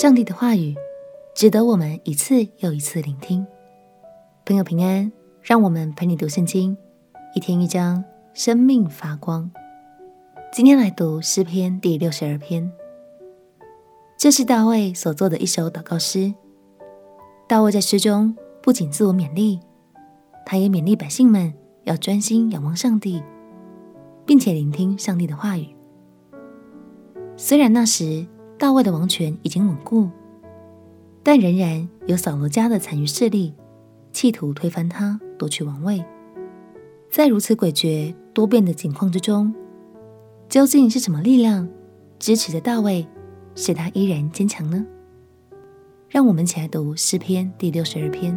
[0.00, 0.76] 上帝的话语
[1.34, 3.44] 值得我们一次又一次聆听。
[4.46, 5.10] 朋友平安，
[5.42, 6.78] 让我们陪你读圣经，
[7.34, 9.50] 一天一章，生命发光。
[10.52, 12.70] 今天来读诗篇第六十二篇，
[14.16, 16.32] 这是大卫所作的一首祷告诗。
[17.48, 19.58] 大卫在诗中不仅自我勉励，
[20.46, 23.20] 他也勉励百姓们要专心仰望上帝，
[24.24, 25.66] 并且聆听上帝的话语。
[27.36, 28.24] 虽然那时
[28.58, 30.10] 大卫的王权已经稳固，
[31.22, 33.54] 但仍然有扫罗家的残余势力
[34.10, 36.04] 企图推翻他，夺取王位。
[37.08, 39.54] 在如此诡谲多变的境况之中，
[40.48, 41.68] 究竟是什么力量
[42.18, 43.06] 支持着大卫，
[43.54, 44.84] 使他依然坚强呢？
[46.08, 48.36] 让我们一起来读诗篇第六十二篇。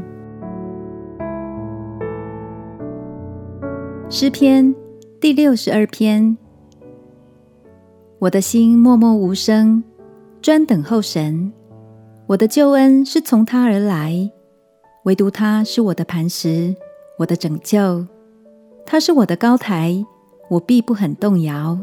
[4.08, 4.76] 诗篇
[5.20, 6.38] 第六十二篇。
[8.20, 9.84] 我的心默默无声，
[10.42, 11.54] 专等候神。
[12.26, 14.32] 我的救恩是从他而来，
[15.04, 16.76] 唯独他是我的磐石，
[17.20, 18.08] 我的拯救。
[18.84, 20.04] 他是我的高台，
[20.50, 21.78] 我必不很动摇。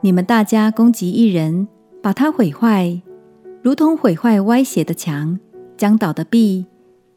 [0.00, 1.68] 你们大家攻击一人，
[2.02, 3.00] 把他毁坏，
[3.62, 5.38] 如同毁坏歪斜的墙、
[5.76, 6.66] 将倒的壁，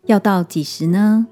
[0.06, 1.26] 要到几时呢？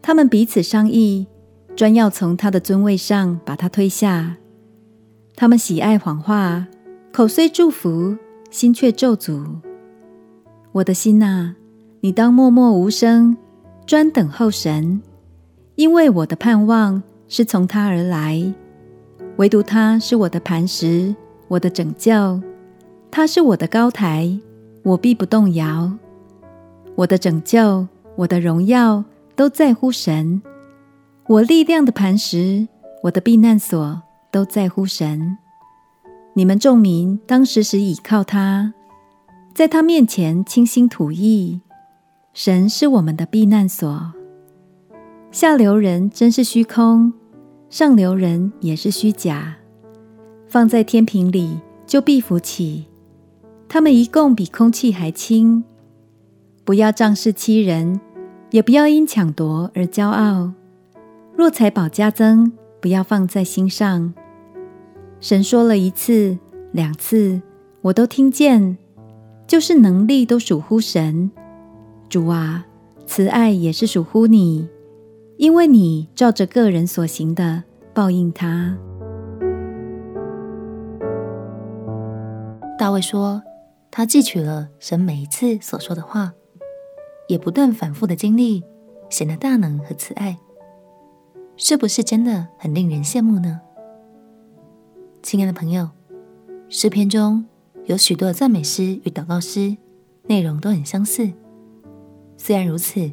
[0.00, 1.26] 他们彼此商议，
[1.74, 4.36] 专要从他的尊位上把他推下。
[5.34, 6.68] 他们喜爱谎话，
[7.16, 8.14] 口虽祝福，
[8.50, 9.42] 心却咒诅。
[10.72, 11.56] 我的心啊，
[12.00, 13.34] 你当默默无声，
[13.86, 15.00] 专等候神，
[15.76, 18.52] 因为我的盼望是从他而来。
[19.38, 21.16] 唯独他是我的磐石，
[21.48, 22.38] 我的拯救，
[23.10, 24.38] 他是我的高台，
[24.82, 25.90] 我必不动摇。
[26.96, 29.02] 我的拯救，我的荣耀
[29.34, 30.42] 都在乎神，
[31.28, 32.68] 我力量的磐石，
[33.04, 34.02] 我的避难所。
[34.30, 35.38] 都在乎神，
[36.38, 38.74] 你们众民当时时倚靠他，
[39.54, 41.62] 在他面前倾心吐意。
[42.34, 44.12] 神是我们的避难所。
[45.30, 47.10] 下流人真是虚空，
[47.70, 49.56] 上流人也是虚假。
[50.46, 52.84] 放在天平里就必浮起，
[53.66, 55.64] 他们一共比空气还轻。
[56.66, 57.98] 不要仗势欺人，
[58.50, 60.52] 也不要因抢夺而骄傲。
[61.34, 62.52] 若财宝加增，
[62.82, 64.12] 不要放在心上。
[65.20, 66.38] 神说了一次、
[66.72, 67.40] 两次，
[67.80, 68.76] 我都听见，
[69.46, 71.30] 就是能力都属乎神。
[72.08, 72.66] 主啊，
[73.06, 74.68] 慈爱也是属乎你，
[75.36, 78.76] 因为你照着个人所行的报应他。
[82.78, 83.42] 大卫说，
[83.90, 86.32] 他记取了神每一次所说的话，
[87.26, 88.62] 也不断反复的经历
[89.08, 90.36] 神的大能和慈爱，
[91.56, 93.62] 是不是真的很令人羡慕呢？
[95.26, 95.90] 亲爱的朋友，
[96.68, 97.44] 诗篇中
[97.86, 99.76] 有许多赞美诗与祷告诗，
[100.28, 101.28] 内容都很相似。
[102.36, 103.10] 虽然如此，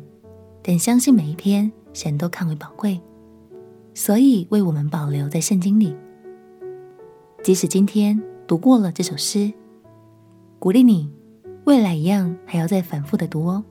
[0.62, 3.02] 但相信每一篇神都看为宝贵，
[3.96, 5.96] 所以为我们保留在圣经里。
[7.42, 9.52] 即使今天读过了这首诗，
[10.60, 11.12] 鼓励你
[11.64, 13.64] 未来一样还要再反复的读哦，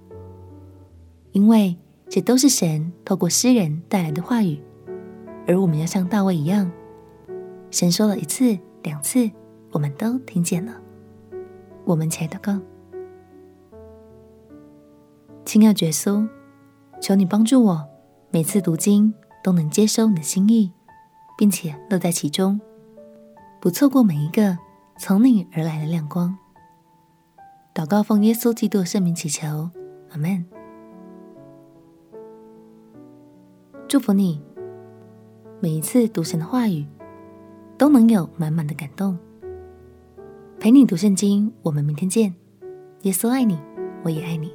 [1.30, 1.76] 因为
[2.08, 4.58] 这都是神透过诗人带来的话语，
[5.46, 6.68] 而我们要像大卫一样。
[7.72, 9.30] 神说了一次、两次，
[9.70, 10.78] 我们都听见了。
[11.86, 12.60] 我们且祷告，
[15.46, 16.28] 亲爱的耶稣，
[17.00, 17.88] 求你帮助我，
[18.30, 19.12] 每次读经
[19.42, 20.70] 都能接收你的心意，
[21.38, 22.60] 并且乐在其中，
[23.58, 24.58] 不错过每一个
[24.98, 26.36] 从你而来的亮光。
[27.74, 29.70] 祷告奉耶稣基督的圣名祈求，
[30.10, 30.44] 阿门。
[33.88, 34.42] 祝福你，
[35.58, 36.86] 每一次读神的话语。
[37.82, 39.18] 都能有满满的感动。
[40.60, 42.32] 陪你读圣经，我们明天见。
[43.00, 43.58] 耶稣爱你，
[44.04, 44.54] 我也爱你。